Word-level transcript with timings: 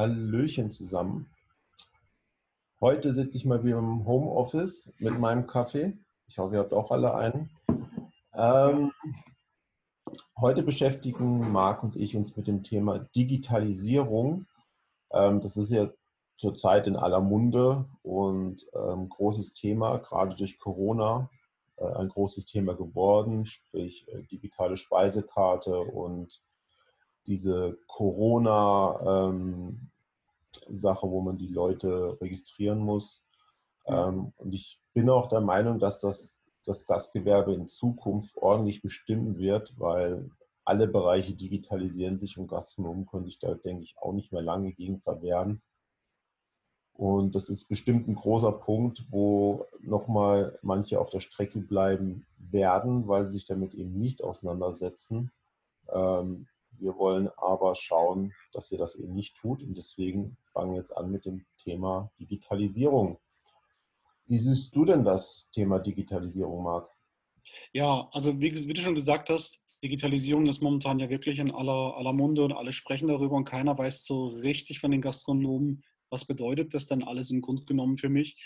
Hallöchen 0.00 0.70
zusammen. 0.70 1.28
Heute 2.80 3.12
sitze 3.12 3.36
ich 3.36 3.44
mal 3.44 3.62
wieder 3.64 3.76
im 3.76 4.06
Homeoffice 4.06 4.90
mit 4.98 5.18
meinem 5.18 5.46
Kaffee. 5.46 5.92
Ich 6.26 6.38
hoffe, 6.38 6.54
ihr 6.54 6.60
habt 6.60 6.72
auch 6.72 6.90
alle 6.90 7.14
einen. 7.14 7.50
Ähm, 8.32 8.92
heute 10.38 10.62
beschäftigen 10.62 11.52
Marc 11.52 11.82
und 11.82 11.96
ich 11.96 12.16
uns 12.16 12.34
mit 12.34 12.46
dem 12.46 12.64
Thema 12.64 13.00
Digitalisierung. 13.14 14.46
Ähm, 15.12 15.42
das 15.42 15.58
ist 15.58 15.70
ja 15.70 15.90
zurzeit 16.38 16.86
in 16.86 16.96
aller 16.96 17.20
Munde 17.20 17.84
und 18.00 18.66
ähm, 18.72 19.10
großes 19.10 19.52
Thema, 19.52 19.98
gerade 19.98 20.34
durch 20.34 20.58
Corona 20.58 21.28
äh, 21.76 21.84
ein 21.84 22.08
großes 22.08 22.46
Thema 22.46 22.74
geworden, 22.74 23.44
sprich 23.44 24.08
äh, 24.08 24.22
digitale 24.22 24.78
Speisekarte 24.78 25.78
und 25.78 26.40
diese 27.30 27.78
Corona-Sache, 27.86 29.36
ähm, 31.06 31.12
wo 31.12 31.20
man 31.22 31.38
die 31.38 31.48
Leute 31.48 32.18
registrieren 32.20 32.80
muss. 32.80 33.26
Ähm, 33.86 34.32
und 34.36 34.52
ich 34.52 34.80
bin 34.92 35.08
auch 35.08 35.28
der 35.28 35.40
Meinung, 35.40 35.78
dass 35.78 36.00
das 36.00 36.40
das 36.64 36.86
Gastgewerbe 36.86 37.54
in 37.54 37.68
Zukunft 37.68 38.36
ordentlich 38.36 38.82
bestimmen 38.82 39.38
wird, 39.38 39.72
weil 39.78 40.30
alle 40.64 40.86
Bereiche 40.86 41.34
digitalisieren 41.34 42.18
sich 42.18 42.36
und 42.38 42.48
Gastronomen 42.48 43.06
können 43.06 43.24
sich 43.24 43.38
da, 43.38 43.54
denke 43.54 43.82
ich, 43.82 43.96
auch 43.98 44.12
nicht 44.12 44.30
mehr 44.32 44.42
lange 44.42 44.72
gegen 44.72 45.00
verwehren. 45.00 45.62
Und 46.92 47.34
das 47.34 47.48
ist 47.48 47.66
bestimmt 47.66 48.08
ein 48.08 48.14
großer 48.14 48.52
Punkt, 48.52 49.06
wo 49.10 49.66
nochmal 49.80 50.58
manche 50.60 51.00
auf 51.00 51.08
der 51.08 51.20
Strecke 51.20 51.58
bleiben 51.58 52.26
werden, 52.36 53.08
weil 53.08 53.24
sie 53.24 53.32
sich 53.32 53.46
damit 53.46 53.72
eben 53.72 53.98
nicht 53.98 54.22
auseinandersetzen. 54.22 55.32
Ähm, 55.88 56.46
wir 56.80 56.96
wollen 56.96 57.28
aber 57.36 57.74
schauen, 57.74 58.32
dass 58.52 58.70
ihr 58.72 58.78
das 58.78 58.94
eben 58.94 59.14
nicht 59.14 59.36
tut. 59.36 59.62
Und 59.62 59.76
deswegen 59.76 60.36
fangen 60.52 60.72
wir 60.72 60.78
jetzt 60.78 60.96
an 60.96 61.10
mit 61.10 61.24
dem 61.26 61.44
Thema 61.62 62.10
Digitalisierung. 62.18 63.18
Wie 64.26 64.38
siehst 64.38 64.74
du 64.74 64.84
denn 64.84 65.04
das 65.04 65.48
Thema 65.52 65.78
Digitalisierung, 65.78 66.62
Marc? 66.62 66.88
Ja, 67.72 68.08
also 68.12 68.40
wie, 68.40 68.68
wie, 68.68 68.72
du 68.72 68.80
schon 68.80 68.94
gesagt 68.94 69.28
hast, 69.28 69.60
Digitalisierung 69.82 70.46
ist 70.46 70.62
momentan 70.62 70.98
ja 71.00 71.08
wirklich 71.10 71.38
in 71.38 71.50
aller, 71.50 71.96
aller 71.96 72.12
Munde 72.12 72.44
und 72.44 72.52
alle 72.52 72.72
sprechen 72.72 73.08
darüber 73.08 73.36
und 73.36 73.44
keiner 73.44 73.76
weiß 73.76 74.04
so 74.04 74.28
richtig 74.28 74.80
von 74.80 74.90
den 74.90 75.00
Gastronomen, 75.00 75.82
was 76.10 76.26
bedeutet 76.26 76.74
das 76.74 76.86
denn 76.86 77.02
alles 77.02 77.30
im 77.30 77.40
Grunde 77.40 77.64
genommen 77.64 77.98
für 77.98 78.08
mich. 78.08 78.36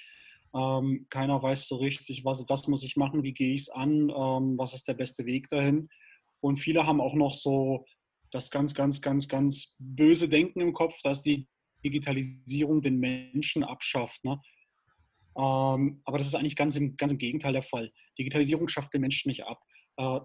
Ähm, 0.54 1.06
keiner 1.10 1.42
weiß 1.42 1.66
so 1.66 1.76
richtig, 1.76 2.24
was, 2.24 2.44
was 2.48 2.68
muss 2.68 2.84
ich 2.84 2.96
machen, 2.96 3.24
wie 3.24 3.32
gehe 3.32 3.54
ich 3.54 3.62
es 3.62 3.68
an, 3.68 4.10
ähm, 4.10 4.56
was 4.56 4.72
ist 4.72 4.86
der 4.86 4.94
beste 4.94 5.26
Weg 5.26 5.48
dahin. 5.48 5.88
Und 6.40 6.58
viele 6.58 6.86
haben 6.86 7.00
auch 7.00 7.14
noch 7.14 7.34
so 7.34 7.84
das 8.34 8.50
ganz, 8.50 8.74
ganz, 8.74 9.00
ganz, 9.00 9.28
ganz 9.28 9.74
böse 9.78 10.28
Denken 10.28 10.60
im 10.60 10.72
Kopf, 10.72 11.00
dass 11.02 11.22
die 11.22 11.46
Digitalisierung 11.84 12.82
den 12.82 12.98
Menschen 12.98 13.62
abschafft. 13.62 14.24
Ne? 14.24 14.40
Ähm, 15.38 16.00
aber 16.04 16.18
das 16.18 16.26
ist 16.26 16.34
eigentlich 16.34 16.56
ganz 16.56 16.76
im, 16.76 16.96
ganz 16.96 17.12
im 17.12 17.18
Gegenteil 17.18 17.52
der 17.52 17.62
Fall. 17.62 17.92
Digitalisierung 18.18 18.66
schafft 18.66 18.92
den 18.92 19.02
Menschen 19.02 19.28
nicht 19.28 19.44
ab. 19.44 19.60
Äh, 19.96 20.20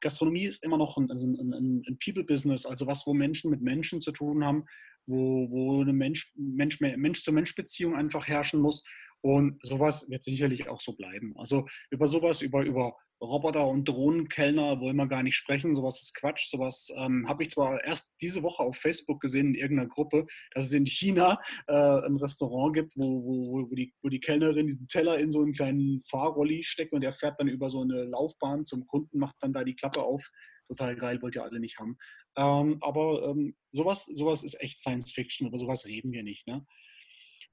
Gastronomie 0.00 0.44
ist 0.44 0.62
immer 0.62 0.76
noch 0.76 0.98
ein, 0.98 1.10
ein, 1.10 1.82
ein 1.88 1.98
People-Business, 2.04 2.66
also 2.66 2.86
was, 2.86 3.06
wo 3.06 3.14
Menschen 3.14 3.50
mit 3.50 3.62
Menschen 3.62 4.02
zu 4.02 4.12
tun 4.12 4.44
haben, 4.44 4.64
wo, 5.06 5.50
wo 5.50 5.80
eine 5.80 5.94
Mensch-zu-Mensch-Beziehung 5.94 7.00
Mensch, 7.00 7.26
Mensch 7.28 7.98
einfach 7.98 8.28
herrschen 8.28 8.60
muss. 8.60 8.84
Und 9.24 9.56
sowas 9.64 10.06
wird 10.10 10.22
sicherlich 10.22 10.68
auch 10.68 10.82
so 10.82 10.92
bleiben. 10.92 11.32
Also 11.38 11.66
über 11.90 12.06
sowas, 12.06 12.42
über, 12.42 12.62
über 12.62 12.94
Roboter 13.22 13.66
und 13.66 13.88
Drohnenkellner 13.88 14.82
wollen 14.82 14.96
wir 14.96 15.06
gar 15.06 15.22
nicht 15.22 15.36
sprechen. 15.36 15.74
Sowas 15.74 15.98
ist 16.02 16.14
Quatsch. 16.14 16.50
Sowas 16.50 16.92
ähm, 16.94 17.26
habe 17.26 17.42
ich 17.42 17.48
zwar 17.48 17.82
erst 17.84 18.10
diese 18.20 18.42
Woche 18.42 18.62
auf 18.62 18.76
Facebook 18.76 19.22
gesehen 19.22 19.54
in 19.54 19.54
irgendeiner 19.54 19.88
Gruppe, 19.88 20.26
dass 20.52 20.66
es 20.66 20.74
in 20.74 20.84
China 20.84 21.40
äh, 21.68 21.72
ein 21.72 22.16
Restaurant 22.16 22.74
gibt, 22.74 22.92
wo, 22.96 23.24
wo, 23.24 23.70
wo, 23.70 23.74
die, 23.74 23.94
wo 24.02 24.10
die 24.10 24.20
Kellnerin 24.20 24.66
den 24.66 24.88
Teller 24.88 25.18
in 25.18 25.30
so 25.30 25.40
einen 25.40 25.54
kleinen 25.54 26.02
Fahrrolli 26.10 26.62
steckt 26.62 26.92
und 26.92 27.00
der 27.00 27.14
fährt 27.14 27.40
dann 27.40 27.48
über 27.48 27.70
so 27.70 27.80
eine 27.80 28.04
Laufbahn 28.04 28.66
zum 28.66 28.86
Kunden, 28.86 29.18
macht 29.18 29.36
dann 29.40 29.54
da 29.54 29.64
die 29.64 29.74
Klappe 29.74 30.02
auf. 30.02 30.28
Total 30.68 30.96
geil, 30.96 31.22
wollt 31.22 31.34
ihr 31.34 31.44
alle 31.44 31.60
nicht 31.60 31.78
haben. 31.78 31.96
Ähm, 32.36 32.76
aber 32.82 33.26
ähm, 33.30 33.56
sowas, 33.70 34.04
sowas 34.04 34.44
ist 34.44 34.60
echt 34.60 34.80
Science 34.80 35.12
Fiction, 35.12 35.48
über 35.48 35.56
sowas 35.56 35.86
reden 35.86 36.12
wir 36.12 36.24
nicht. 36.24 36.46
Ne? 36.46 36.66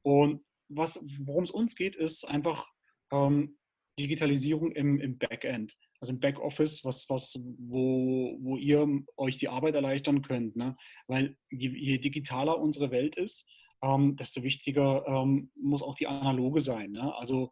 Und 0.02 0.44
worum 0.76 1.44
es 1.44 1.52
uns 1.52 1.76
geht, 1.76 1.96
ist 1.96 2.24
einfach 2.26 2.68
ähm, 3.12 3.58
Digitalisierung 4.00 4.72
im, 4.72 5.00
im 5.00 5.18
Backend, 5.18 5.76
also 6.00 6.14
im 6.14 6.20
Backoffice, 6.20 6.84
was, 6.84 7.10
was, 7.10 7.38
wo, 7.58 8.38
wo 8.42 8.58
ihr 8.58 8.88
euch 9.18 9.38
die 9.38 9.50
Arbeit 9.50 9.76
erleichtern 9.76 10.22
könnt. 10.22 10.56
Ne? 10.56 10.76
Weil 11.08 11.38
je, 11.50 11.70
je 11.70 11.98
digitaler 12.00 12.60
unsere 12.60 12.92
Welt 12.92 13.16
ist, 13.18 13.48
ähm, 13.84 14.16
desto 14.16 14.44
wichtiger 14.44 15.06
ähm, 15.08 15.52
muss 15.56 15.84
auch 15.84 15.96
die 15.96 16.08
analoge 16.08 16.62
sein. 16.62 16.92
Ne? 16.92 17.14
Also 17.16 17.52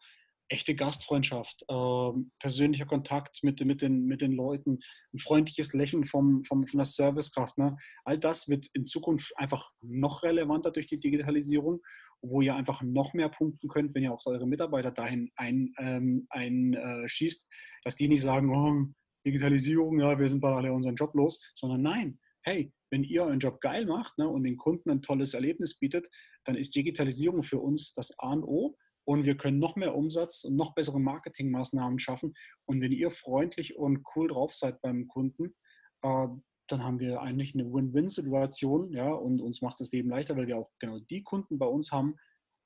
echte 0.49 0.75
Gastfreundschaft, 0.75 1.63
äh, 1.67 2.11
persönlicher 2.39 2.85
Kontakt 2.85 3.43
mit, 3.43 3.63
mit, 3.63 3.81
den, 3.81 4.05
mit 4.05 4.21
den 4.21 4.31
Leuten, 4.31 4.79
ein 5.13 5.19
freundliches 5.19 5.73
Lächeln 5.73 6.05
vom, 6.05 6.43
vom, 6.43 6.65
von 6.65 6.77
der 6.79 6.85
Servicekraft. 6.85 7.57
Ne? 7.57 7.77
All 8.03 8.17
das 8.17 8.47
wird 8.47 8.67
in 8.73 8.85
Zukunft 8.85 9.31
einfach 9.37 9.71
noch 9.81 10.23
relevanter 10.23 10.71
durch 10.71 10.87
die 10.87 10.99
Digitalisierung 10.99 11.81
wo 12.21 12.41
ihr 12.41 12.55
einfach 12.55 12.81
noch 12.81 13.13
mehr 13.13 13.29
punkten 13.29 13.67
könnt, 13.67 13.95
wenn 13.95 14.03
ihr 14.03 14.13
auch 14.13 14.25
eure 14.25 14.47
Mitarbeiter 14.47 14.91
dahin 14.91 15.29
einschießt, 15.35 15.81
ähm, 15.81 16.27
äh, 16.31 17.83
dass 17.83 17.95
die 17.95 18.07
nicht 18.07 18.21
sagen, 18.21 18.49
oh, 18.49 18.87
Digitalisierung, 19.25 19.99
ja, 19.99 20.17
wir 20.17 20.29
sind 20.29 20.39
bald 20.39 20.57
alle 20.57 20.73
unseren 20.73 20.95
Job 20.95 21.13
los, 21.13 21.41
sondern 21.55 21.81
nein, 21.81 22.19
hey, 22.43 22.71
wenn 22.91 23.03
ihr 23.03 23.23
euren 23.23 23.39
Job 23.39 23.61
geil 23.61 23.85
macht 23.85 24.17
ne, 24.17 24.27
und 24.27 24.43
den 24.43 24.57
Kunden 24.57 24.89
ein 24.89 25.01
tolles 25.01 25.33
Erlebnis 25.33 25.77
bietet, 25.77 26.09
dann 26.45 26.55
ist 26.55 26.75
Digitalisierung 26.75 27.43
für 27.43 27.59
uns 27.59 27.93
das 27.93 28.17
A 28.17 28.33
und 28.33 28.43
O 28.43 28.77
und 29.05 29.25
wir 29.25 29.37
können 29.37 29.59
noch 29.59 29.75
mehr 29.75 29.95
Umsatz 29.95 30.43
und 30.43 30.55
noch 30.55 30.73
bessere 30.73 30.99
Marketingmaßnahmen 30.99 31.99
schaffen. 31.99 32.33
Und 32.65 32.81
wenn 32.81 32.91
ihr 32.91 33.11
freundlich 33.11 33.75
und 33.75 34.03
cool 34.15 34.27
drauf 34.27 34.53
seid 34.53 34.81
beim 34.81 35.07
Kunden, 35.07 35.55
äh, 36.03 36.27
dann 36.71 36.83
haben 36.83 36.99
wir 36.99 37.21
eigentlich 37.21 37.53
eine 37.53 37.65
Win-Win-Situation, 37.65 38.93
ja, 38.93 39.11
und 39.11 39.41
uns 39.41 39.61
macht 39.61 39.79
das 39.79 39.91
Leben 39.91 40.09
leichter, 40.09 40.37
weil 40.37 40.47
wir 40.47 40.57
auch 40.57 40.71
genau 40.79 40.99
die 40.99 41.23
Kunden 41.23 41.57
bei 41.57 41.65
uns 41.65 41.91
haben, 41.91 42.15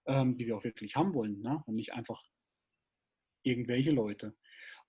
ähm, 0.07 0.37
die 0.37 0.45
wir 0.45 0.57
auch 0.57 0.63
wirklich 0.63 0.95
haben 0.95 1.13
wollen, 1.13 1.41
ne? 1.41 1.63
und 1.65 1.75
nicht 1.75 1.93
einfach 1.93 2.21
irgendwelche 3.43 3.91
Leute. 3.91 4.35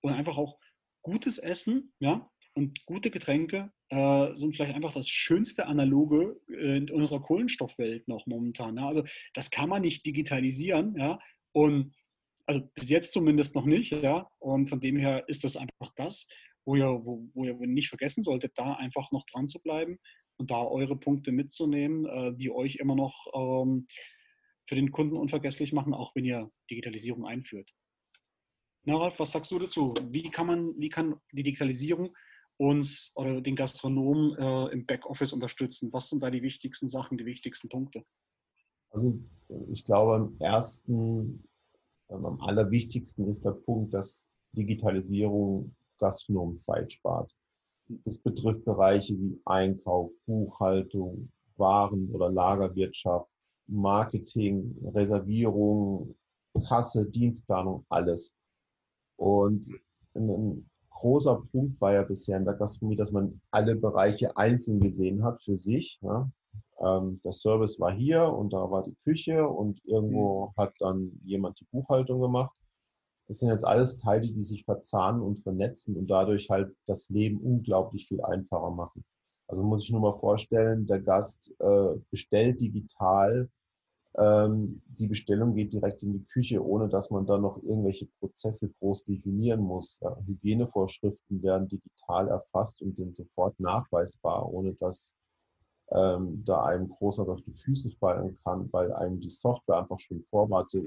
Und 0.01 0.13
einfach 0.13 0.37
auch 0.37 0.59
gutes 1.01 1.37
Essen, 1.37 1.93
ja, 1.99 2.29
und 2.53 2.85
gute 2.85 3.11
Getränke 3.11 3.71
äh, 3.89 4.33
sind 4.33 4.55
vielleicht 4.55 4.75
einfach 4.75 4.93
das 4.93 5.09
schönste 5.09 5.67
Analoge 5.67 6.39
äh, 6.49 6.77
in 6.77 6.89
unserer 6.89 7.21
Kohlenstoffwelt 7.21 8.07
noch 8.07 8.25
momentan. 8.27 8.77
Ja? 8.77 8.87
Also 8.87 9.03
das 9.33 9.51
kann 9.51 9.69
man 9.69 9.81
nicht 9.81 10.05
digitalisieren, 10.05 10.95
ja, 10.97 11.19
und 11.51 11.93
also 12.47 12.61
bis 12.75 12.89
jetzt 12.89 13.13
zumindest 13.13 13.55
noch 13.55 13.65
nicht, 13.65 13.91
ja, 13.91 14.29
und 14.39 14.67
von 14.67 14.79
dem 14.79 14.97
her 14.97 15.27
ist 15.27 15.43
das 15.43 15.57
einfach 15.57 15.91
das 15.95 16.27
wo 16.65 16.75
ihr, 16.75 16.87
wo, 16.87 17.29
wo 17.33 17.45
ihr 17.45 17.55
nicht 17.55 17.89
vergessen 17.89 18.23
solltet, 18.23 18.53
da 18.55 18.73
einfach 18.73 19.11
noch 19.11 19.25
dran 19.25 19.47
zu 19.47 19.59
bleiben 19.59 19.99
und 20.37 20.51
da 20.51 20.63
eure 20.63 20.97
Punkte 20.97 21.31
mitzunehmen, 21.31 22.05
äh, 22.05 22.35
die 22.35 22.51
euch 22.51 22.75
immer 22.75 22.95
noch 22.95 23.27
ähm, 23.33 23.87
für 24.67 24.75
den 24.75 24.91
Kunden 24.91 25.15
unvergesslich 25.15 25.73
machen, 25.73 25.93
auch 25.93 26.15
wenn 26.15 26.25
ihr 26.25 26.51
Digitalisierung 26.69 27.25
einführt. 27.25 27.71
Na, 28.83 28.97
Ralf, 28.97 29.19
was 29.19 29.31
sagst 29.31 29.51
du 29.51 29.59
dazu? 29.59 29.93
Wie 30.09 30.29
kann 30.29 30.47
man, 30.47 30.73
wie 30.77 30.89
kann 30.89 31.15
die 31.31 31.43
Digitalisierung 31.43 32.15
uns 32.57 33.11
oder 33.15 33.41
den 33.41 33.55
Gastronomen 33.55 34.37
äh, 34.37 34.73
im 34.73 34.85
Backoffice 34.85 35.33
unterstützen? 35.33 35.91
Was 35.91 36.09
sind 36.09 36.23
da 36.23 36.29
die 36.29 36.43
wichtigsten 36.43 36.87
Sachen, 36.87 37.17
die 37.17 37.25
wichtigsten 37.25 37.69
Punkte? 37.69 38.03
Also 38.91 39.19
ich 39.71 39.83
glaube, 39.83 40.15
am 40.15 40.37
ersten, 40.39 41.43
am 42.07 42.39
allerwichtigsten 42.41 43.27
ist 43.27 43.43
der 43.43 43.51
Punkt, 43.51 43.93
dass 43.93 44.25
Digitalisierung 44.53 45.75
Gastronomen 45.97 46.57
Zeit 46.57 46.91
spart. 46.91 47.31
Das 48.03 48.17
betrifft 48.17 48.65
Bereiche 48.65 49.13
wie 49.13 49.39
Einkauf, 49.45 50.11
Buchhaltung, 50.25 51.31
Waren- 51.57 52.09
oder 52.11 52.31
Lagerwirtschaft, 52.31 53.29
Marketing, 53.67 54.75
Reservierung, 54.93 56.15
Kasse, 56.67 57.05
Dienstplanung, 57.05 57.85
alles. 57.89 58.33
Und 59.17 59.69
ein 60.15 60.69
großer 60.89 61.41
Punkt 61.51 61.79
war 61.81 61.93
ja 61.93 62.03
bisher 62.03 62.37
in 62.37 62.45
der 62.45 62.55
Gastronomie, 62.55 62.95
dass 62.95 63.11
man 63.11 63.39
alle 63.51 63.75
Bereiche 63.75 64.35
einzeln 64.37 64.79
gesehen 64.79 65.23
hat 65.23 65.41
für 65.41 65.57
sich. 65.57 65.99
Ja. 66.01 66.29
Ähm, 66.79 67.21
der 67.23 67.31
Service 67.31 67.79
war 67.79 67.93
hier 67.93 68.25
und 68.25 68.53
da 68.53 68.69
war 68.69 68.83
die 68.83 68.95
Küche 69.03 69.47
und 69.47 69.83
irgendwo 69.85 70.47
mhm. 70.47 70.61
hat 70.61 70.73
dann 70.79 71.11
jemand 71.23 71.59
die 71.59 71.65
Buchhaltung 71.71 72.21
gemacht. 72.21 72.55
Das 73.27 73.39
sind 73.39 73.49
jetzt 73.49 73.65
alles 73.65 73.97
Teile, 73.99 74.27
die 74.31 74.43
sich 74.43 74.65
verzahnen 74.65 75.21
und 75.21 75.41
vernetzen 75.41 75.97
und 75.97 76.07
dadurch 76.07 76.49
halt 76.49 76.75
das 76.85 77.09
Leben 77.09 77.39
unglaublich 77.39 78.07
viel 78.07 78.21
einfacher 78.21 78.71
machen. 78.71 79.03
Also 79.47 79.63
muss 79.63 79.83
ich 79.83 79.91
nur 79.91 80.01
mal 80.01 80.19
vorstellen, 80.19 80.85
der 80.85 81.01
Gast 81.01 81.53
äh, 81.59 81.95
bestellt 82.11 82.61
digital, 82.61 83.49
ähm, 84.17 84.81
die 84.87 85.07
Bestellung 85.07 85.55
geht 85.55 85.73
direkt 85.73 86.01
in 86.03 86.13
die 86.13 86.25
Küche, 86.25 86.63
ohne 86.63 86.87
dass 86.87 87.09
man 87.09 87.25
da 87.25 87.37
noch 87.37 87.61
irgendwelche 87.63 88.07
Prozesse 88.19 88.69
groß 88.69 89.03
definieren 89.03 89.61
muss. 89.61 89.99
Ja, 90.01 90.17
Hygienevorschriften 90.25 91.43
werden 91.43 91.67
digital 91.67 92.29
erfasst 92.29 92.81
und 92.81 92.95
sind 92.95 93.15
sofort 93.15 93.59
nachweisbar, 93.59 94.51
ohne 94.51 94.73
dass 94.73 95.13
ähm, 95.91 96.43
da 96.45 96.63
einem 96.63 96.89
großartig 96.89 97.33
auf 97.33 97.41
die 97.41 97.53
Füße 97.53 97.91
fallen 97.91 98.37
kann, 98.43 98.71
weil 98.71 98.93
einem 98.93 99.19
die 99.19 99.29
Software 99.29 99.79
einfach 99.79 99.99
schon 99.99 100.23
vorwartet. 100.29 100.85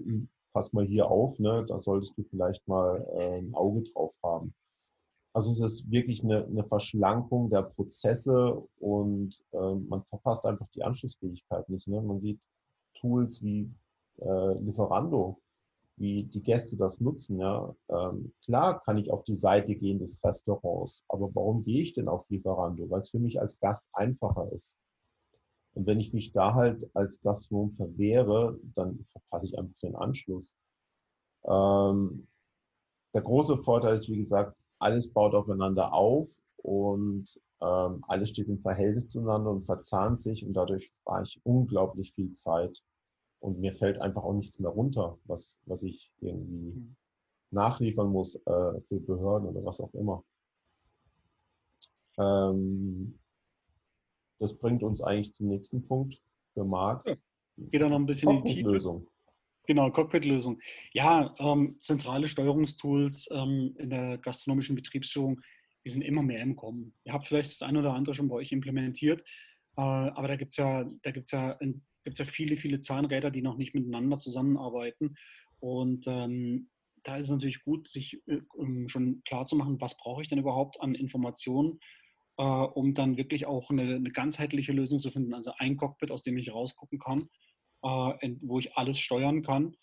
Pass 0.59 0.73
mal 0.73 0.85
hier 0.85 1.09
auf, 1.09 1.39
ne, 1.39 1.65
da 1.69 1.79
solltest 1.79 2.19
du 2.19 2.25
vielleicht 2.25 2.67
mal 2.67 3.07
äh, 3.17 3.39
ein 3.39 3.55
Auge 3.55 3.85
drauf 3.93 4.13
haben. 4.25 4.53
Also 5.33 5.53
es 5.53 5.61
ist 5.61 5.89
wirklich 5.89 6.25
eine, 6.25 6.47
eine 6.47 6.65
Verschlankung 6.65 7.49
der 7.49 7.63
Prozesse 7.63 8.61
und 8.81 9.41
äh, 9.53 9.75
man 9.75 10.03
verpasst 10.11 10.45
einfach 10.47 10.67
die 10.75 10.83
Anschlussfähigkeit 10.83 11.69
nicht. 11.69 11.87
Ne? 11.87 12.03
Man 12.03 12.19
sieht 12.19 12.41
Tools 12.95 13.41
wie 13.41 13.71
äh, 14.21 14.55
Lieferando, 14.59 15.39
wie 15.97 16.25
die 16.25 16.43
Gäste 16.43 16.77
das 16.77 16.99
nutzen. 16.99 17.39
Ja? 17.39 17.73
Ähm, 17.89 18.33
klar 18.45 18.83
kann 18.83 18.99
ich 18.99 19.13
auf 19.13 19.23
die 19.23 19.37
Seite 19.37 19.77
gehen 19.77 20.01
des 20.01 20.19
Restaurants, 20.25 21.05
aber 21.07 21.33
warum 21.37 21.63
gehe 21.63 21.83
ich 21.83 21.93
denn 21.93 22.09
auf 22.09 22.29
Lieferando? 22.31 22.91
Weil 22.91 23.03
es 23.03 23.11
für 23.11 23.21
mich 23.21 23.41
als 23.41 23.61
Gast 23.61 23.87
einfacher 23.93 24.51
ist. 24.51 24.75
Und 25.79 25.87
wenn 25.87 26.01
ich 26.01 26.13
mich 26.13 26.33
da 26.33 26.55
halt 26.55 26.91
als 26.95 27.21
Gastronom 27.21 27.71
verwehre, 27.71 28.59
dann 28.75 28.99
verpasse 29.05 29.47
ich 29.47 29.57
einfach 29.57 29.79
den 29.79 29.95
Anschluss. 29.95 30.57
Ähm, 31.45 32.27
der 33.15 33.23
große 33.23 33.59
Vorteil 33.59 33.95
ist, 33.95 34.09
wie 34.09 34.17
gesagt, 34.17 34.57
alles 34.81 35.13
baut 35.13 35.37
aufeinander 35.37 35.93
auf 35.93 36.29
und 36.57 37.41
ähm, 37.61 38.03
alles 38.09 38.31
steht 38.31 38.49
im 38.49 38.59
Verhältnis 38.59 39.07
zueinander 39.07 39.53
und 39.53 39.67
verzahnt 39.67 40.19
sich 40.19 40.45
und 40.45 40.55
dadurch 40.55 40.87
spare 40.87 41.23
ich 41.23 41.41
unglaublich 41.45 42.13
viel 42.13 42.33
Zeit 42.33 42.83
und 43.39 43.61
mir 43.61 43.73
fällt 43.73 44.01
einfach 44.01 44.25
auch 44.25 44.35
nichts 44.35 44.59
mehr 44.59 44.73
runter, 44.73 45.17
was, 45.27 45.61
was 45.67 45.85
ich 45.85 46.11
irgendwie 46.19 46.73
mhm. 46.73 46.97
nachliefern 47.53 48.09
muss 48.09 48.35
äh, 48.35 48.81
für 48.89 48.99
Behörden 48.99 49.49
oder 49.49 49.65
was 49.65 49.81
auch 49.81 49.95
immer. 49.95 50.25
Ähm, 52.19 53.21
das 54.39 54.57
bringt 54.59 54.83
uns 54.83 55.01
eigentlich 55.01 55.35
zum 55.35 55.49
nächsten 55.49 55.87
Punkt 55.87 56.21
für 56.55 56.65
Marc. 56.65 57.07
Ja, 57.07 57.17
geht 57.71 57.83
auch 57.83 57.91
noch 57.91 57.99
ein 57.99 58.07
bisschen 58.07 58.31
in 58.31 58.45
die 58.45 58.55
Tiefe. 58.55 59.07
Genau, 59.67 59.91
Cockpit-Lösung. 59.91 60.61
Ja, 60.95 61.35
ähm, 61.39 61.77
zentrale 61.83 62.27
Steuerungstools 62.27 63.29
ähm, 63.31 63.75
in 63.79 63.91
der 63.91 64.17
gastronomischen 64.17 64.75
Betriebsführung, 64.75 65.43
die 65.85 65.91
sind 65.91 66.03
immer 66.03 66.23
mehr 66.23 66.41
im 66.41 66.57
Kommen. 66.57 66.95
Ihr 67.05 67.13
habt 67.13 67.27
vielleicht 67.27 67.51
das 67.51 67.63
eine 67.63 67.81
oder 67.81 67.93
andere 67.93 68.15
schon 68.15 68.29
bei 68.29 68.37
euch 68.37 68.51
implementiert, 68.51 69.21
äh, 69.77 69.83
aber 69.83 70.29
da 70.29 70.37
gibt 70.37 70.53
es 70.53 70.57
ja, 70.57 70.91
da 71.03 71.11
gibt's 71.11 71.33
ja, 71.33 71.59
gibt's 72.03 72.19
ja 72.19 72.25
viele, 72.25 72.57
viele 72.57 72.81
Zahnräder, 72.81 73.31
die 73.31 73.43
noch 73.43 73.59
nicht 73.59 73.75
miteinander 73.75 74.17
zusammenarbeiten. 74.17 75.15
Und 75.61 76.07
ähm, 76.07 76.71
da 77.03 77.17
ist 77.17 77.27
es 77.27 77.33
natürlich 77.33 77.63
gut, 77.63 77.89
sich 77.89 78.23
äh, 78.27 78.41
schon 78.87 79.23
klar 79.25 79.45
zu 79.45 79.55
machen, 79.55 79.81
was 79.83 79.99
brauche 79.99 80.23
ich 80.23 80.29
denn 80.29 80.39
überhaupt 80.39 80.81
an 80.81 80.95
Informationen, 80.95 81.79
äh, 82.39 82.43
um 82.43 82.95
dann 82.95 83.17
wirklich 83.17 83.47
auch 83.47 83.71
eine, 83.71 83.97
eine 83.97 84.11
ganzheitliche 84.11 84.73
Lösung 84.73 85.01
zu 85.01 85.11
finden. 85.11 85.35
Also 85.35 85.53
ein 85.59 85.77
Cockpit, 85.77 86.11
aus 86.11 86.23
dem 86.23 86.39
ich 86.39 86.53
rausgucken 86.53 86.99
kann 86.99 87.29
äh, 87.83 88.35
wo 88.41 88.59
ich 88.59 88.77
alles 88.77 88.99
steuern 88.99 89.43
kann. 89.43 89.77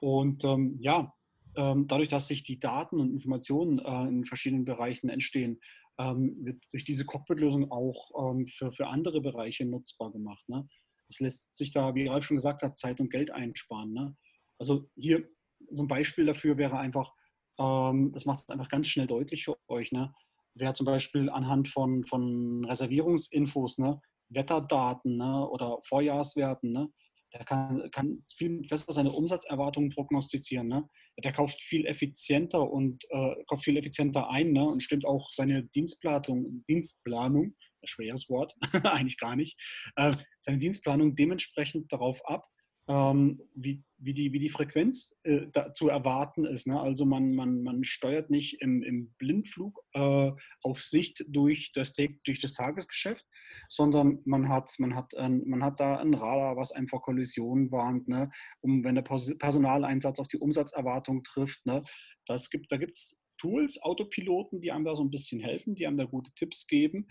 Und 0.00 0.44
ähm, 0.44 0.78
ja, 0.80 1.12
ähm, 1.56 1.86
dadurch, 1.86 2.08
dass 2.08 2.28
sich 2.28 2.42
die 2.42 2.58
Daten 2.58 2.98
und 3.00 3.12
Informationen 3.12 3.78
äh, 3.78 4.08
in 4.08 4.24
verschiedenen 4.24 4.64
Bereichen 4.64 5.08
entstehen, 5.08 5.60
ähm, 5.98 6.36
wird 6.44 6.62
durch 6.70 6.84
diese 6.84 7.04
Cockpit-Lösung 7.04 7.70
auch 7.70 8.32
ähm, 8.32 8.46
für, 8.48 8.72
für 8.72 8.86
andere 8.86 9.20
Bereiche 9.20 9.64
nutzbar 9.64 10.10
gemacht. 10.10 10.48
Ne? 10.48 10.66
Das 11.08 11.20
lässt 11.20 11.54
sich 11.54 11.72
da, 11.72 11.94
wie 11.94 12.06
Ralf 12.06 12.24
schon 12.24 12.38
gesagt 12.38 12.62
hat, 12.62 12.78
Zeit 12.78 13.00
und 13.00 13.10
Geld 13.10 13.30
einsparen. 13.30 13.92
Ne? 13.92 14.16
Also 14.58 14.88
hier 14.96 15.28
so 15.68 15.82
ein 15.82 15.88
Beispiel 15.88 16.26
dafür 16.26 16.56
wäre 16.56 16.78
einfach, 16.78 17.12
ähm, 17.58 18.12
das 18.12 18.24
macht 18.24 18.40
es 18.40 18.48
einfach 18.48 18.68
ganz 18.68 18.88
schnell 18.88 19.06
deutlich 19.06 19.44
für 19.44 19.56
euch. 19.68 19.92
Ne? 19.92 20.12
Wer 20.54 20.74
zum 20.74 20.86
Beispiel 20.86 21.30
anhand 21.30 21.68
von, 21.68 22.04
von 22.04 22.64
Reservierungsinfos, 22.64 23.78
ne, 23.78 24.00
Wetterdaten 24.28 25.16
ne, 25.16 25.48
oder 25.48 25.78
Vorjahrswerten, 25.82 26.72
ne, 26.72 26.88
der 27.32 27.44
kann, 27.44 27.90
kann 27.90 28.24
viel 28.36 28.60
besser 28.68 28.92
seine 28.92 29.12
Umsatzerwartungen 29.12 29.90
prognostizieren. 29.90 30.68
Ne? 30.68 30.88
Der 31.22 31.32
kauft 31.32 31.60
viel 31.60 31.86
effizienter 31.86 32.70
und 32.70 33.04
äh, 33.10 33.34
kauft 33.48 33.64
viel 33.64 33.76
effizienter 33.76 34.30
ein 34.30 34.52
ne? 34.52 34.64
und 34.64 34.82
stimmt 34.82 35.06
auch 35.06 35.30
seine 35.32 35.64
Dienstplanung, 35.64 36.64
Dienstplanung, 36.68 37.54
ein 37.82 37.86
schweres 37.86 38.28
Wort, 38.28 38.54
eigentlich 38.84 39.18
gar 39.18 39.36
nicht, 39.36 39.58
äh, 39.96 40.14
seine 40.42 40.58
Dienstplanung 40.58 41.14
dementsprechend 41.14 41.90
darauf 41.92 42.20
ab, 42.26 42.46
ähm, 42.88 43.40
wie, 43.54 43.84
wie, 43.98 44.14
die, 44.14 44.32
wie 44.32 44.38
die 44.38 44.48
Frequenz 44.48 45.16
äh, 45.22 45.46
zu 45.74 45.88
erwarten 45.88 46.44
ist. 46.44 46.66
Ne? 46.66 46.80
Also 46.80 47.04
man, 47.06 47.34
man, 47.34 47.62
man 47.62 47.84
steuert 47.84 48.30
nicht 48.30 48.60
im, 48.60 48.82
im 48.82 49.10
Blindflug 49.18 49.80
äh, 49.94 50.32
auf 50.62 50.82
Sicht 50.82 51.24
durch 51.28 51.72
das, 51.72 51.92
durch 51.92 52.40
das 52.40 52.54
Tagesgeschäft, 52.54 53.24
sondern 53.68 54.18
man 54.24 54.48
hat, 54.48 54.74
man, 54.78 54.96
hat, 54.96 55.16
ein, 55.16 55.42
man 55.46 55.62
hat 55.62 55.78
da 55.78 55.98
ein 55.98 56.14
Radar, 56.14 56.56
was 56.56 56.72
einem 56.72 56.88
vor 56.88 57.02
Kollisionen 57.02 57.70
warnt, 57.70 58.08
ne? 58.08 58.30
um 58.60 58.82
wenn 58.84 58.96
der 58.96 59.02
Personaleinsatz 59.02 60.18
auf 60.18 60.28
die 60.28 60.38
Umsatzerwartung 60.38 61.22
trifft. 61.22 61.64
Ne? 61.66 61.82
Das 62.26 62.50
gibt, 62.50 62.72
da 62.72 62.78
gibt 62.78 62.96
es 62.96 63.18
Tools, 63.38 63.80
Autopiloten, 63.82 64.60
die 64.60 64.70
einem 64.70 64.84
da 64.84 64.94
so 64.94 65.02
ein 65.02 65.10
bisschen 65.10 65.40
helfen, 65.40 65.74
die 65.74 65.86
einem 65.86 65.96
da 65.96 66.04
gute 66.04 66.32
Tipps 66.34 66.66
geben. 66.66 67.08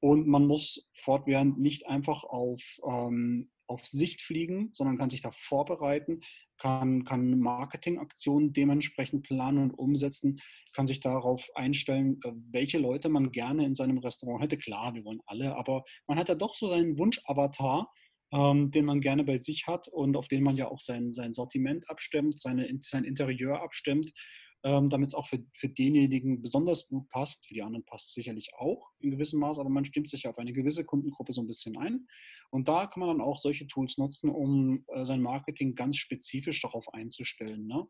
Und 0.00 0.26
man 0.26 0.46
muss 0.46 0.88
fortwährend 0.92 1.58
nicht 1.58 1.86
einfach 1.86 2.24
auf, 2.24 2.62
ähm, 2.88 3.50
auf 3.66 3.84
Sicht 3.86 4.22
fliegen, 4.22 4.70
sondern 4.72 4.98
kann 4.98 5.10
sich 5.10 5.22
da 5.22 5.30
vorbereiten, 5.32 6.20
kann, 6.58 7.04
kann 7.04 7.38
Marketingaktionen 7.38 8.52
dementsprechend 8.52 9.24
planen 9.24 9.58
und 9.58 9.70
umsetzen, 9.72 10.40
kann 10.72 10.86
sich 10.86 11.00
darauf 11.00 11.48
einstellen, 11.54 12.18
äh, 12.24 12.32
welche 12.50 12.78
Leute 12.78 13.08
man 13.08 13.32
gerne 13.32 13.64
in 13.64 13.74
seinem 13.74 13.98
Restaurant 13.98 14.42
hätte. 14.42 14.58
Klar, 14.58 14.94
wir 14.94 15.04
wollen 15.04 15.20
alle, 15.26 15.56
aber 15.56 15.84
man 16.06 16.18
hat 16.18 16.28
ja 16.28 16.34
doch 16.34 16.54
so 16.54 16.68
seinen 16.68 16.98
Wunsch-Avatar, 16.98 17.90
ähm, 18.32 18.70
den 18.70 18.84
man 18.84 19.00
gerne 19.00 19.24
bei 19.24 19.36
sich 19.36 19.66
hat 19.66 19.88
und 19.88 20.16
auf 20.16 20.28
den 20.28 20.42
man 20.42 20.56
ja 20.56 20.68
auch 20.68 20.80
sein, 20.80 21.12
sein 21.12 21.32
Sortiment 21.32 21.88
abstimmt, 21.88 22.40
seine, 22.40 22.68
sein 22.82 23.04
Interieur 23.04 23.62
abstimmt 23.62 24.12
ähm, 24.66 24.90
damit 24.90 25.10
es 25.10 25.14
auch 25.14 25.28
für, 25.28 25.38
für 25.54 25.68
denjenigen 25.68 26.42
besonders 26.42 26.88
gut 26.88 27.08
passt. 27.10 27.46
Für 27.46 27.54
die 27.54 27.62
anderen 27.62 27.84
passt 27.84 28.08
es 28.08 28.14
sicherlich 28.14 28.50
auch 28.56 28.90
in 28.98 29.12
gewissem 29.12 29.38
Maß, 29.38 29.60
aber 29.60 29.70
man 29.70 29.84
stimmt 29.84 30.08
sich 30.08 30.26
auf 30.26 30.38
eine 30.38 30.52
gewisse 30.52 30.84
Kundengruppe 30.84 31.32
so 31.32 31.40
ein 31.40 31.46
bisschen 31.46 31.78
ein. 31.78 32.08
Und 32.50 32.66
da 32.66 32.88
kann 32.88 33.00
man 33.00 33.10
dann 33.10 33.20
auch 33.20 33.38
solche 33.38 33.68
Tools 33.68 33.96
nutzen, 33.96 34.28
um 34.28 34.84
äh, 34.88 35.04
sein 35.04 35.22
Marketing 35.22 35.76
ganz 35.76 35.98
spezifisch 35.98 36.60
darauf 36.62 36.92
einzustellen. 36.92 37.68
Ne? 37.68 37.86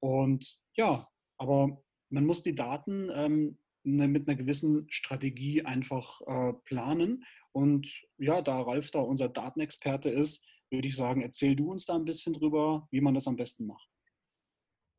Und 0.00 0.58
ja, 0.76 1.08
aber 1.38 1.82
man 2.10 2.26
muss 2.26 2.42
die 2.42 2.54
Daten 2.54 3.08
ähm, 3.14 3.56
ne, 3.82 4.06
mit 4.06 4.28
einer 4.28 4.36
gewissen 4.36 4.84
Strategie 4.90 5.64
einfach 5.64 6.20
äh, 6.26 6.52
planen. 6.64 7.24
Und 7.52 7.90
ja, 8.18 8.42
da 8.42 8.60
Ralf 8.60 8.90
da 8.90 9.00
unser 9.00 9.30
Datenexperte 9.30 10.10
ist, 10.10 10.44
würde 10.70 10.88
ich 10.88 10.96
sagen, 10.96 11.22
erzähl 11.22 11.56
du 11.56 11.70
uns 11.70 11.86
da 11.86 11.94
ein 11.94 12.04
bisschen 12.04 12.34
drüber, 12.34 12.86
wie 12.90 13.00
man 13.00 13.14
das 13.14 13.26
am 13.26 13.36
besten 13.36 13.64
macht. 13.64 13.91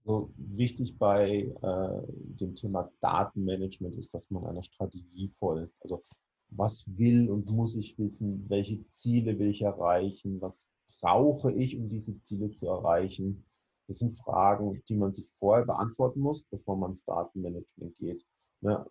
So 0.06 0.34
wichtig 0.36 0.98
bei 0.98 1.54
äh, 1.62 2.02
dem 2.12 2.56
Thema 2.56 2.92
Datenmanagement 3.00 3.96
ist, 3.96 4.14
dass 4.14 4.30
man 4.30 4.46
einer 4.46 4.64
Strategie 4.64 5.30
folgt. 5.30 5.74
Also 5.82 6.04
was 6.50 6.84
will 6.88 7.30
und 7.30 7.50
muss 7.50 7.76
ich 7.76 7.98
wissen, 7.98 8.46
welche 8.50 8.86
Ziele 8.90 9.40
will 9.40 9.48
ich 9.48 9.62
erreichen, 9.62 10.42
was 10.42 10.66
brauche 11.00 11.52
ich, 11.54 11.78
um 11.78 11.90
diese 11.90 12.20
Ziele 12.22 12.52
zu 12.52 12.68
erreichen. 12.68 13.46
Das 13.88 14.00
sind 14.00 14.18
Fragen, 14.20 14.82
die 14.88 14.96
man 14.96 15.12
sich 15.14 15.28
vorher 15.40 15.66
beantworten 15.66 16.22
muss, 16.22 16.44
bevor 16.44 16.78
man 16.78 16.92
ins 16.92 17.04
Datenmanagement 17.06 17.98
geht. 17.98 18.26
Ne? 18.62 18.86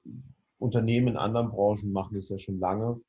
Unternehmen 0.58 1.08
in 1.08 1.16
anderen 1.16 1.50
Branchen 1.50 1.92
machen 1.92 2.14
das 2.14 2.28
ja 2.28 2.38
schon 2.38 2.58
lange. 2.58 3.00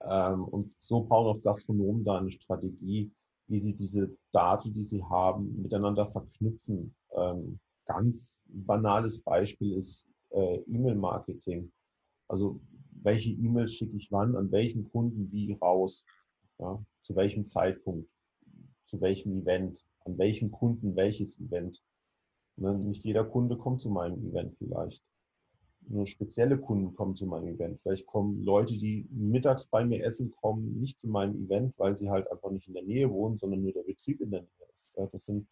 Ähm, 0.00 0.44
und 0.44 0.74
so 0.80 1.02
brauchen 1.02 1.38
auch 1.38 1.42
Gastronomen 1.42 2.04
da 2.04 2.18
eine 2.18 2.30
Strategie, 2.30 3.10
wie 3.52 3.58
sie 3.58 3.74
diese 3.74 4.16
Daten, 4.32 4.72
die 4.72 4.82
sie 4.82 5.04
haben, 5.04 5.60
miteinander 5.60 6.10
verknüpfen 6.10 6.94
ähm, 7.14 7.60
ganz 7.84 8.38
banales 8.46 9.22
Beispiel 9.22 9.74
ist 9.76 10.08
äh, 10.30 10.56
E-Mail-Marketing. 10.62 11.70
Also 12.28 12.62
welche 13.02 13.28
E-Mails 13.30 13.74
schicke 13.74 13.94
ich 13.94 14.10
wann, 14.10 14.36
an 14.36 14.50
welchen 14.52 14.90
Kunden 14.90 15.30
wie 15.32 15.52
raus, 15.52 16.06
ja, 16.60 16.82
zu 17.02 17.14
welchem 17.14 17.44
Zeitpunkt, 17.44 18.08
zu 18.86 18.98
welchem 19.02 19.42
Event, 19.42 19.84
an 20.06 20.16
welchem 20.16 20.50
Kunden 20.50 20.96
welches 20.96 21.38
Event. 21.38 21.82
Ne, 22.56 22.78
nicht 22.78 23.04
jeder 23.04 23.24
Kunde 23.24 23.58
kommt 23.58 23.82
zu 23.82 23.90
meinem 23.90 24.26
Event 24.30 24.56
vielleicht. 24.56 25.02
Nur 25.88 26.06
spezielle 26.06 26.58
Kunden 26.58 26.94
kommen 26.94 27.16
zu 27.16 27.26
meinem 27.26 27.48
Event. 27.48 27.80
Vielleicht 27.82 28.06
kommen 28.06 28.42
Leute, 28.42 28.76
die 28.76 29.06
mittags 29.10 29.66
bei 29.66 29.84
mir 29.84 30.04
essen, 30.04 30.30
kommen 30.30 30.80
nicht 30.80 31.00
zu 31.00 31.08
meinem 31.08 31.44
Event, 31.44 31.74
weil 31.78 31.96
sie 31.96 32.10
halt 32.10 32.30
einfach 32.30 32.50
nicht 32.50 32.68
in 32.68 32.74
der 32.74 32.84
Nähe 32.84 33.10
wohnen, 33.10 33.36
sondern 33.36 33.62
nur 33.62 33.72
der 33.72 33.82
Betrieb 33.82 34.20
in 34.20 34.30
der 34.30 34.42
Nähe 34.42 34.68
ist. 34.72 34.96
Das 35.12 35.24
sind 35.24 35.46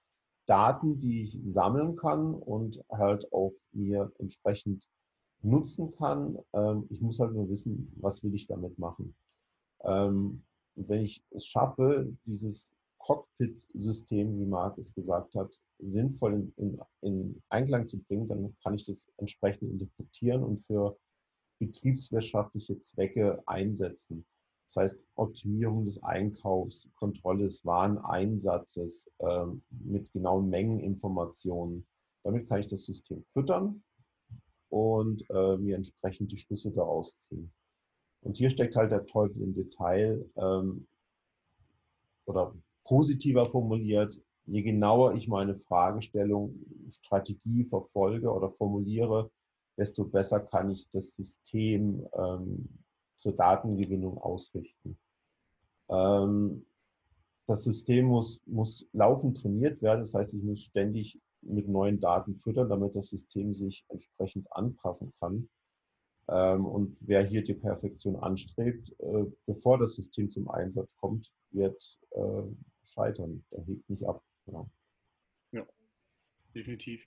Daten, 0.46 0.98
die 0.98 1.22
ich 1.22 1.38
sammeln 1.44 1.96
kann 1.96 2.34
und 2.34 2.82
halt 2.90 3.32
auch 3.32 3.52
mir 3.72 4.12
entsprechend 4.18 4.88
nutzen 5.42 5.92
kann. 5.92 6.38
Ähm, 6.52 6.86
ich 6.90 7.00
muss 7.00 7.20
halt 7.20 7.32
nur 7.32 7.48
wissen, 7.48 7.92
was 8.00 8.22
will 8.22 8.34
ich 8.34 8.46
damit 8.46 8.78
machen. 8.78 9.14
Ähm, 9.84 10.42
und 10.76 10.88
wenn 10.88 11.02
ich 11.02 11.22
es 11.30 11.46
schaffe, 11.46 12.12
dieses 12.26 12.68
Cockpit-System, 13.10 14.38
wie 14.38 14.46
Marc 14.46 14.78
es 14.78 14.94
gesagt 14.94 15.34
hat, 15.34 15.60
sinnvoll 15.80 16.34
in, 16.34 16.52
in, 16.56 16.80
in, 17.00 17.42
Einklang 17.48 17.88
zu 17.88 17.98
bringen, 17.98 18.28
dann 18.28 18.54
kann 18.62 18.74
ich 18.74 18.86
das 18.86 19.04
entsprechend 19.16 19.68
interpretieren 19.68 20.44
und 20.44 20.64
für 20.66 20.96
betriebswirtschaftliche 21.58 22.78
Zwecke 22.78 23.42
einsetzen. 23.46 24.24
Das 24.66 24.76
heißt, 24.76 25.00
Optimierung 25.16 25.86
des 25.86 26.00
Einkaufs, 26.04 26.88
Kontrolle 26.94 27.42
des 27.42 27.64
Wareneinsatzes 27.66 29.10
äh, 29.18 29.46
mit 29.70 30.12
genauen 30.12 30.48
Mengeninformationen. 30.48 31.84
Damit 32.22 32.48
kann 32.48 32.60
ich 32.60 32.68
das 32.68 32.84
System 32.84 33.24
füttern 33.32 33.82
und 34.68 35.28
äh, 35.30 35.56
mir 35.56 35.74
entsprechend 35.74 36.30
die 36.30 36.36
Schlüsse 36.36 36.70
daraus 36.70 37.18
ziehen. 37.18 37.52
Und 38.20 38.36
hier 38.36 38.50
steckt 38.50 38.76
halt 38.76 38.92
der 38.92 39.04
Teufel 39.06 39.42
im 39.42 39.52
Detail 39.52 40.24
ähm, 40.36 40.86
oder 42.26 42.54
positiver 42.90 43.46
formuliert, 43.46 44.20
je 44.46 44.62
genauer 44.62 45.14
ich 45.14 45.28
meine 45.28 45.54
Fragestellung, 45.54 46.56
Strategie 46.90 47.62
verfolge 47.62 48.28
oder 48.32 48.50
formuliere, 48.50 49.30
desto 49.76 50.04
besser 50.04 50.40
kann 50.40 50.70
ich 50.70 50.88
das 50.90 51.14
System 51.14 52.04
ähm, 52.18 52.68
zur 53.20 53.32
Datengewinnung 53.32 54.18
ausrichten. 54.18 54.98
Ähm, 55.88 56.66
das 57.46 57.62
System 57.62 58.06
muss, 58.06 58.40
muss 58.46 58.88
laufend 58.92 59.40
trainiert 59.40 59.80
werden, 59.82 60.00
das 60.00 60.14
heißt, 60.14 60.34
ich 60.34 60.42
muss 60.42 60.60
ständig 60.62 61.16
mit 61.42 61.68
neuen 61.68 62.00
Daten 62.00 62.34
füttern, 62.34 62.68
damit 62.68 62.96
das 62.96 63.10
System 63.10 63.54
sich 63.54 63.84
entsprechend 63.88 64.48
anpassen 64.50 65.12
kann. 65.20 65.48
Ähm, 66.28 66.66
und 66.66 66.96
wer 66.98 67.22
hier 67.22 67.44
die 67.44 67.54
Perfektion 67.54 68.16
anstrebt, 68.16 68.92
äh, 68.98 69.26
bevor 69.46 69.78
das 69.78 69.94
System 69.94 70.28
zum 70.28 70.50
Einsatz 70.50 70.96
kommt, 70.96 71.30
wird 71.52 71.98
äh, 72.10 72.42
scheitern. 72.90 73.44
Der 73.50 73.64
hebt 73.64 73.88
nicht 73.88 74.04
ab. 74.04 74.22
Ja, 74.46 74.66
ja 75.52 75.66
definitiv. 76.54 77.06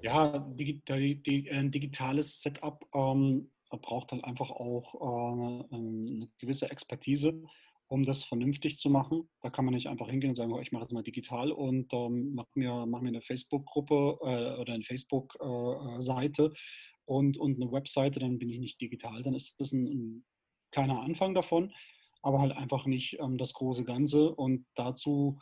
Ja, 0.00 0.32
ein 0.34 0.58
äh, 0.58 1.70
digitales 1.70 2.40
Setup 2.40 2.84
ähm, 2.94 3.50
braucht 3.70 4.12
halt 4.12 4.24
einfach 4.24 4.50
auch 4.50 4.94
äh, 4.94 5.74
eine 5.74 6.28
gewisse 6.38 6.70
Expertise, 6.70 7.42
um 7.86 8.04
das 8.04 8.24
vernünftig 8.24 8.78
zu 8.78 8.90
machen. 8.90 9.28
Da 9.42 9.50
kann 9.50 9.64
man 9.64 9.74
nicht 9.74 9.88
einfach 9.88 10.08
hingehen 10.08 10.30
und 10.30 10.36
sagen, 10.36 10.52
oh, 10.52 10.60
ich 10.60 10.72
mache 10.72 10.84
jetzt 10.84 10.92
mal 10.92 11.02
digital 11.02 11.52
und 11.52 11.92
ähm, 11.92 12.34
mache 12.34 12.50
mir, 12.54 12.86
mach 12.86 13.00
mir 13.00 13.08
eine 13.08 13.22
Facebook-Gruppe 13.22 14.18
äh, 14.22 14.60
oder 14.60 14.74
eine 14.74 14.84
Facebook-Seite 14.84 16.44
äh, 16.44 16.58
und, 17.04 17.36
und 17.36 17.60
eine 17.60 17.70
Webseite, 17.70 18.20
dann 18.20 18.38
bin 18.38 18.48
ich 18.48 18.58
nicht 18.58 18.80
digital. 18.80 19.22
Dann 19.22 19.34
ist 19.34 19.60
das 19.60 19.72
ein, 19.72 19.86
ein 19.86 20.24
kleiner 20.70 21.00
Anfang 21.00 21.34
davon, 21.34 21.72
aber 22.22 22.40
halt 22.40 22.52
einfach 22.52 22.86
nicht 22.86 23.18
ähm, 23.20 23.38
das 23.38 23.52
große 23.52 23.84
Ganze. 23.84 24.30
Und 24.34 24.66
dazu 24.74 25.38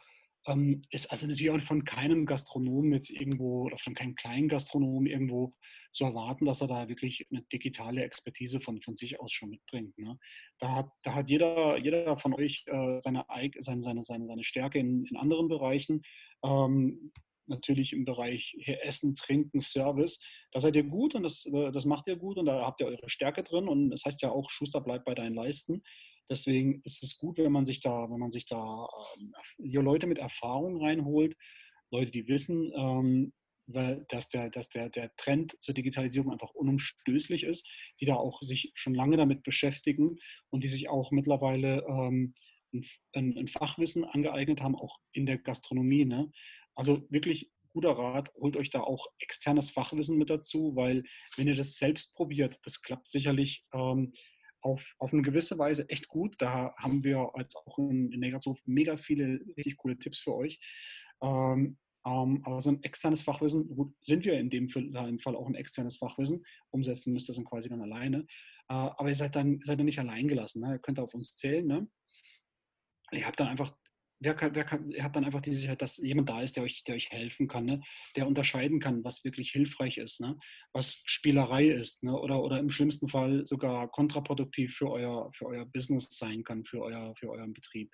ähm, 0.47 0.83
ist 0.91 1.13
also 1.13 1.27
natürlich 1.27 1.51
auch 1.51 1.61
von 1.61 1.85
keinem 1.85 2.25
Gastronomen 2.25 2.93
jetzt 2.93 3.11
irgendwo 3.11 3.65
oder 3.65 3.79
von 3.79 3.95
keinem 3.95 4.15
kleinen 4.15 4.49
Gastronomen 4.49 5.07
irgendwo 5.07 5.55
zu 5.93 6.05
erwarten, 6.05 6.47
dass 6.47 6.61
er 6.63 6.69
da 6.69 6.89
wirklich 6.89 7.27
eine 7.31 7.43
digitale 7.53 8.03
Expertise 8.03 8.61
von, 8.61 8.81
von 8.81 8.97
sich 8.97 9.21
aus 9.21 9.33
schon 9.33 9.51
mitbringt. 9.51 9.97
Ne? 9.99 10.19
Da, 10.59 10.77
hat, 10.77 10.91
da 11.03 11.15
hat 11.15 11.29
jeder, 11.29 11.79
jeder 11.79 12.17
von 12.17 12.33
euch 12.35 12.65
äh, 12.67 13.01
seine, 13.01 13.25
seine, 13.59 13.83
seine, 13.83 14.03
seine, 14.03 14.27
seine 14.27 14.45
Stärke 14.45 14.79
in, 14.79 15.05
in 15.05 15.17
anderen 15.17 15.49
Bereichen. 15.49 16.03
Ähm, 16.43 17.13
natürlich 17.51 17.93
im 17.93 18.05
Bereich 18.05 18.57
Essen, 18.83 19.15
Trinken, 19.15 19.61
Service. 19.61 20.21
Da 20.53 20.61
seid 20.61 20.77
ihr 20.77 20.85
gut 20.85 21.15
und 21.15 21.25
das, 21.25 21.45
äh, 21.47 21.71
das 21.73 21.85
macht 21.85 22.09
ihr 22.09 22.17
gut 22.17 22.39
und 22.39 22.47
da 22.47 22.65
habt 22.65 22.81
ihr 22.81 22.87
eure 22.87 23.11
Stärke 23.11 23.43
drin. 23.43 23.69
Und 23.69 23.91
das 23.91 24.05
heißt 24.05 24.23
ja 24.23 24.31
auch, 24.31 24.49
Schuster 24.49 24.81
bleibt 24.81 25.05
bei 25.05 25.15
deinen 25.15 25.35
Leisten. 25.35 25.83
Deswegen 26.31 26.81
ist 26.85 27.03
es 27.03 27.19
gut, 27.19 27.39
wenn 27.39 27.53
man 27.53 27.67
sich 27.67 27.81
da, 27.81 28.09
wenn 28.09 28.21
man 28.21 28.31
sich 28.31 28.47
da 28.47 28.89
ähm, 29.19 29.83
Leute 29.83 30.07
mit 30.07 30.19
Erfahrung 30.19 30.83
reinholt, 30.83 31.37
Leute, 31.91 32.13
die 32.13 32.29
wissen, 32.29 32.73
ähm, 32.77 33.33
dass, 33.67 34.29
der, 34.29 34.51
dass 34.51 34.69
der, 34.69 34.91
der 34.91 35.15
Trend 35.17 35.57
zur 35.61 35.75
Digitalisierung 35.75 36.33
einfach 36.33 36.51
unumstößlich 36.51 37.45
ist, 37.45 37.69
die 38.01 38.05
da 38.05 38.15
auch 38.15 38.41
sich 38.43 38.73
schon 38.75 38.95
lange 38.95 39.17
damit 39.17 39.43
beschäftigen 39.43 40.19
und 40.51 40.65
die 40.65 40.69
sich 40.69 40.89
auch 40.89 41.13
mittlerweile 41.13 41.85
ähm, 41.89 42.35
ein, 42.73 43.37
ein, 43.37 43.49
Fachwissen 43.49 44.05
angeeignet 44.05 44.61
haben, 44.61 44.77
auch 44.77 44.99
in 45.13 45.27
der 45.27 45.39
Gastronomie. 45.39 46.05
Ne? 46.05 46.31
Also 46.75 47.03
wirklich 47.11 47.51
guter 47.69 47.93
Rat, 47.93 48.33
holt 48.35 48.57
euch 48.57 48.71
da 48.71 48.81
auch 48.81 49.07
externes 49.19 49.71
Fachwissen 49.71 50.19
mit 50.19 50.31
dazu, 50.31 50.75
weil 50.75 51.05
wenn 51.37 51.47
ihr 51.47 51.55
das 51.55 51.77
selbst 51.77 52.15
probiert, 52.15 52.59
das 52.65 52.83
klappt 52.83 53.09
sicherlich 53.09 53.65
ähm, 53.73 54.13
auf, 54.63 54.95
auf 54.99 55.13
eine 55.13 55.23
gewisse 55.23 55.59
Weise 55.59 55.89
echt 55.89 56.09
gut. 56.09 56.35
Da 56.39 56.75
haben 56.77 57.05
wir 57.05 57.31
als 57.35 57.55
auch 57.57 57.79
in, 57.79 58.13
in 58.13 58.21
Negershof 58.21 58.61
mega 58.67 58.97
viele 58.97 59.41
richtig 59.57 59.77
coole 59.77 59.99
Tipps 59.99 60.21
für 60.21 60.35
euch. 60.35 60.61
Ähm, 61.23 61.79
ähm, 62.07 62.41
aber 62.45 62.61
so 62.61 62.71
ein 62.71 62.83
externes 62.83 63.23
Fachwissen, 63.23 63.69
gut, 63.69 63.95
sind 64.03 64.25
wir 64.25 64.39
in 64.39 64.49
dem 64.49 64.69
Fall 64.71 65.37
auch 65.37 65.47
ein 65.47 65.55
externes 65.55 65.97
Fachwissen, 65.97 66.45
umsetzen 66.71 67.13
müsst 67.13 67.29
ihr 67.29 67.35
dann 67.35 67.45
quasi 67.45 67.69
dann 67.69 67.83
alleine. 67.83 68.21
Äh, 68.69 68.75
aber 68.75 69.09
ihr 69.09 69.15
seid 69.15 69.37
dann, 69.37 69.61
seid 69.65 69.79
dann 69.79 69.87
nicht 69.87 69.99
allein 69.99 70.29
gelassen. 70.29 70.63
Ne? 70.63 70.75
Ihr 70.75 70.79
könnt 70.79 70.99
auf 70.99 71.13
uns 71.13 71.37
zählen. 71.37 71.67
Ne? 71.67 71.89
Ihr 73.13 73.27
habt 73.27 73.39
dann 73.39 73.49
einfach 73.49 73.77
wer 74.21 74.35
kann, 74.35 74.55
wer 74.55 74.65
kann, 74.65 74.93
habt 75.01 75.17
dann 75.17 75.25
einfach 75.25 75.41
die 75.41 75.55
Sicherheit, 75.55 75.83
dass 75.83 75.97
jemand 75.97 76.29
da 76.29 76.43
ist, 76.43 76.57
der 76.57 76.63
euch, 76.63 76.85
der 76.85 76.95
euch 76.95 77.11
helfen 77.11 77.49
kann, 77.49 77.65
ne? 77.65 77.81
der 78.17 78.27
unterscheiden 78.27 78.79
kann, 78.79 79.03
was 79.03 79.25
wirklich 79.25 79.51
hilfreich 79.51 79.97
ist, 79.97 80.21
ne? 80.21 80.39
was 80.73 81.01
Spielerei 81.05 81.69
ist 81.69 82.03
ne? 82.03 82.13
oder, 82.19 82.43
oder 82.43 82.59
im 82.59 82.71
schlimmsten 82.71 83.09
Fall 83.09 83.47
sogar 83.47 83.91
kontraproduktiv 83.91 84.75
für 84.75 84.91
euer, 84.91 85.31
für 85.33 85.47
euer 85.47 85.65
Business 85.65 86.09
sein 86.11 86.45
kann, 86.45 86.65
für, 86.65 86.83
euer, 86.83 87.15
für 87.17 87.31
euren 87.31 87.55
Betrieb. 87.55 87.91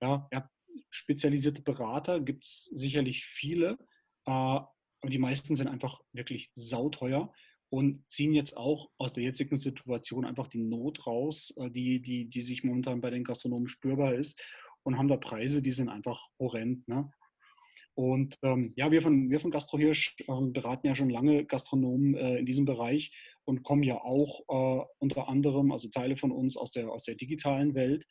Ja, 0.00 0.28
habt 0.32 0.50
spezialisierte 0.90 1.62
Berater, 1.62 2.20
gibt 2.20 2.44
es 2.44 2.70
sicherlich 2.72 3.24
viele, 3.24 3.78
äh, 4.26 4.30
aber 4.30 5.10
die 5.10 5.18
meisten 5.18 5.56
sind 5.56 5.68
einfach 5.68 6.00
wirklich 6.12 6.50
sauteuer 6.52 7.32
und 7.70 8.08
ziehen 8.08 8.32
jetzt 8.32 8.56
auch 8.56 8.90
aus 8.96 9.12
der 9.12 9.24
jetzigen 9.24 9.56
Situation 9.56 10.24
einfach 10.24 10.46
die 10.46 10.62
Not 10.62 11.04
raus, 11.06 11.52
äh, 11.56 11.68
die, 11.68 12.00
die, 12.00 12.28
die 12.28 12.40
sich 12.42 12.62
momentan 12.62 13.00
bei 13.00 13.10
den 13.10 13.24
Gastronomen 13.24 13.66
spürbar 13.66 14.14
ist 14.14 14.40
und 14.82 14.98
haben 14.98 15.08
da 15.08 15.16
Preise, 15.16 15.62
die 15.62 15.72
sind 15.72 15.88
einfach 15.88 16.28
horrend. 16.38 16.86
Ne? 16.88 17.10
Und 17.94 18.38
ähm, 18.42 18.72
ja, 18.76 18.92
wir 18.92 19.02
von, 19.02 19.28
wir 19.28 19.40
von 19.40 19.50
GastroHirsch 19.50 20.14
äh, 20.20 20.50
beraten 20.52 20.86
ja 20.86 20.94
schon 20.94 21.10
lange 21.10 21.44
Gastronomen 21.44 22.14
äh, 22.14 22.38
in 22.38 22.46
diesem 22.46 22.64
Bereich 22.64 23.12
und 23.44 23.64
kommen 23.64 23.82
ja 23.82 23.96
auch 23.96 24.42
äh, 24.48 24.84
unter 24.98 25.28
anderem, 25.28 25.72
also 25.72 25.88
Teile 25.88 26.16
von 26.16 26.30
uns 26.30 26.56
aus 26.56 26.70
der, 26.70 26.90
aus 26.90 27.02
der 27.02 27.16
digitalen 27.16 27.74
Welt. 27.74 28.06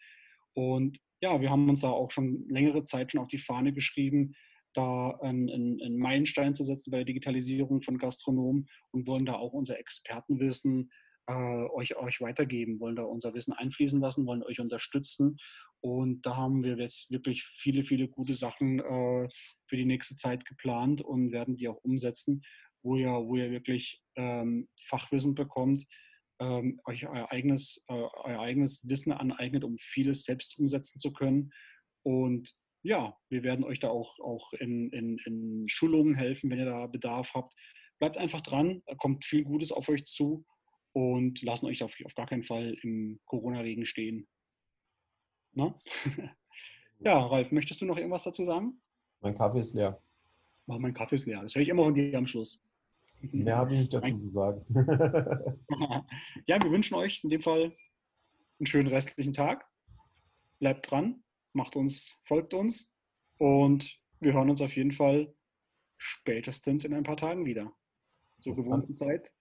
Und 0.53 0.99
ja, 1.21 1.39
wir 1.39 1.49
haben 1.49 1.69
uns 1.69 1.81
da 1.81 1.89
auch 1.89 2.11
schon 2.11 2.45
längere 2.49 2.83
Zeit 2.83 3.11
schon 3.11 3.21
auf 3.21 3.29
die 3.29 3.37
Fahne 3.37 3.71
geschrieben, 3.71 4.33
da 4.73 5.11
einen, 5.21 5.49
einen 5.49 5.97
Meilenstein 5.97 6.53
zu 6.53 6.63
setzen 6.63 6.91
bei 6.91 6.97
der 6.97 7.05
Digitalisierung 7.05 7.81
von 7.81 7.97
Gastronomen 7.97 8.67
und 8.91 9.07
wollen 9.07 9.25
da 9.25 9.35
auch 9.35 9.53
unser 9.53 9.79
Expertenwissen 9.79 10.89
äh, 10.89 11.06
euch, 11.27 11.97
euch 11.97 12.21
weitergeben, 12.21 12.79
wollen 12.79 12.95
da 12.95 13.03
unser 13.03 13.33
Wissen 13.33 13.53
einfließen 13.53 13.99
lassen, 13.99 14.25
wollen 14.25 14.43
euch 14.43 14.59
unterstützen. 14.59 15.37
Und 15.81 16.25
da 16.25 16.35
haben 16.35 16.63
wir 16.63 16.77
jetzt 16.77 17.11
wirklich 17.11 17.43
viele, 17.57 17.83
viele 17.83 18.07
gute 18.07 18.33
Sachen 18.33 18.79
äh, 18.79 19.29
für 19.67 19.75
die 19.75 19.85
nächste 19.85 20.15
Zeit 20.15 20.45
geplant 20.45 21.01
und 21.01 21.31
werden 21.31 21.55
die 21.55 21.67
auch 21.67 21.83
umsetzen, 21.83 22.41
wo 22.81 22.95
ihr, 22.95 23.09
wo 23.09 23.35
ihr 23.35 23.51
wirklich 23.51 24.01
ähm, 24.15 24.67
Fachwissen 24.81 25.35
bekommt, 25.35 25.85
ähm, 26.39 26.79
euch 26.85 27.07
euer 27.07 27.31
eigenes, 27.31 27.83
äh, 27.87 27.93
euer 27.93 28.39
eigenes 28.39 28.81
Wissen 28.83 29.11
aneignet, 29.11 29.63
um 29.63 29.77
vieles 29.79 30.23
selbst 30.23 30.57
umsetzen 30.57 30.99
zu 30.99 31.11
können. 31.11 31.51
Und 32.03 32.53
ja, 32.83 33.15
wir 33.29 33.43
werden 33.43 33.65
euch 33.65 33.79
da 33.79 33.89
auch, 33.89 34.17
auch 34.19 34.53
in, 34.53 34.89
in, 34.91 35.17
in 35.25 35.65
Schulungen 35.67 36.15
helfen, 36.15 36.49
wenn 36.49 36.59
ihr 36.59 36.65
da 36.65 36.87
Bedarf 36.87 37.33
habt. 37.33 37.53
Bleibt 37.99 38.17
einfach 38.17 38.41
dran, 38.41 38.81
kommt 38.97 39.25
viel 39.25 39.43
Gutes 39.43 39.71
auf 39.71 39.89
euch 39.89 40.05
zu 40.05 40.45
und 40.97 41.43
lassen 41.43 41.67
euch 41.67 41.83
auf, 41.83 41.93
auf 42.05 42.15
gar 42.15 42.25
keinen 42.25 42.43
Fall 42.43 42.75
im 42.81 43.19
Corona-Regen 43.25 43.85
stehen. 43.85 44.27
Na? 45.53 45.79
ja, 46.99 47.23
Ralf, 47.23 47.51
möchtest 47.51 47.81
du 47.81 47.85
noch 47.85 47.97
irgendwas 47.97 48.23
dazu 48.23 48.43
sagen? 48.43 48.81
Mein 49.21 49.35
Kaffee 49.35 49.59
ist 49.59 49.75
leer. 49.75 50.01
Oh, 50.65 50.79
mein 50.79 50.95
Kaffee 50.95 51.17
ist 51.17 51.27
leer. 51.27 51.43
Das 51.43 51.53
höre 51.53 51.61
ich 51.61 51.69
immer 51.69 51.83
von 51.83 51.93
dir 51.93 52.17
am 52.17 52.25
Schluss. 52.25 52.65
Mehr 53.21 53.57
habe 53.57 53.75
ich 53.75 53.79
nicht 53.81 53.93
dazu 53.93 54.17
zu 54.17 54.29
sagen. 54.31 54.65
ja, 56.47 56.63
wir 56.63 56.71
wünschen 56.71 56.95
euch 56.95 57.23
in 57.23 57.29
dem 57.29 57.43
Fall 57.43 57.75
einen 58.59 58.65
schönen 58.65 58.87
restlichen 58.87 59.33
Tag. 59.33 59.69
Bleibt 60.57 60.89
dran, 60.89 61.23
macht 61.53 61.75
uns, 61.75 62.17
folgt 62.23 62.55
uns 62.55 62.91
und 63.37 63.99
wir 64.19 64.33
hören 64.33 64.49
uns 64.49 64.61
auf 64.61 64.75
jeden 64.75 64.93
Fall 64.93 65.31
spätestens 65.97 66.85
in 66.85 66.95
ein 66.95 67.03
paar 67.03 67.17
Tagen 67.17 67.45
wieder. 67.45 67.71
Zur 68.41 68.55
gewohnten 68.55 68.97
Zeit 68.97 69.31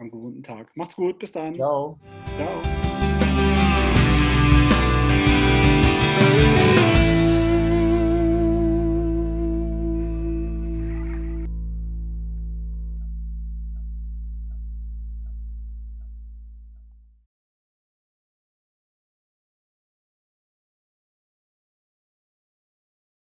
am 0.00 0.10
gewohnten 0.10 0.42
Tag. 0.42 0.70
Macht's 0.76 0.96
gut, 0.96 1.18
bis 1.18 1.32
dann. 1.32 1.54
Ciao. 1.54 1.98
Ciao. 2.36 2.89